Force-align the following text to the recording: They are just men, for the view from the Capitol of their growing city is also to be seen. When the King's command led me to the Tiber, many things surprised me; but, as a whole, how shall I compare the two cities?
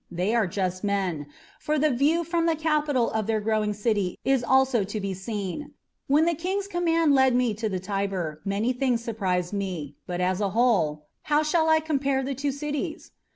They 0.09 0.33
are 0.33 0.47
just 0.47 0.83
men, 0.83 1.27
for 1.59 1.77
the 1.77 1.91
view 1.91 2.23
from 2.23 2.47
the 2.47 2.55
Capitol 2.55 3.11
of 3.11 3.27
their 3.27 3.39
growing 3.39 3.71
city 3.71 4.17
is 4.25 4.43
also 4.43 4.83
to 4.83 4.99
be 4.99 5.13
seen. 5.13 5.75
When 6.07 6.25
the 6.25 6.33
King's 6.33 6.65
command 6.67 7.13
led 7.13 7.35
me 7.35 7.53
to 7.53 7.69
the 7.69 7.79
Tiber, 7.79 8.41
many 8.43 8.73
things 8.73 9.03
surprised 9.03 9.53
me; 9.53 9.95
but, 10.07 10.19
as 10.19 10.41
a 10.41 10.49
whole, 10.57 11.05
how 11.29 11.43
shall 11.43 11.69
I 11.69 11.81
compare 11.81 12.23
the 12.23 12.33
two 12.33 12.51
cities? 12.51 13.11